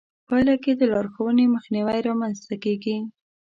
[0.27, 2.97] پايله کې د لارښوونې مخنيوی رامنځته کېږي.